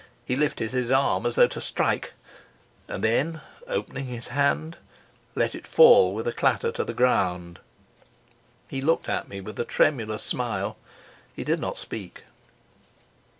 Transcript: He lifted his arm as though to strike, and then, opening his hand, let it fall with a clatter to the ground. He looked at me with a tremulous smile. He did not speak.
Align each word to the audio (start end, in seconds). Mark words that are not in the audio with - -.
He 0.25 0.35
lifted 0.35 0.71
his 0.71 0.89
arm 0.89 1.27
as 1.27 1.35
though 1.35 1.45
to 1.45 1.61
strike, 1.61 2.13
and 2.87 3.03
then, 3.03 3.39
opening 3.67 4.07
his 4.07 4.29
hand, 4.29 4.77
let 5.35 5.53
it 5.53 5.67
fall 5.67 6.11
with 6.15 6.27
a 6.27 6.33
clatter 6.33 6.71
to 6.71 6.83
the 6.83 6.95
ground. 6.95 7.59
He 8.67 8.81
looked 8.81 9.07
at 9.07 9.27
me 9.29 9.41
with 9.41 9.59
a 9.59 9.63
tremulous 9.63 10.23
smile. 10.23 10.75
He 11.35 11.43
did 11.43 11.59
not 11.59 11.77
speak. 11.77 12.23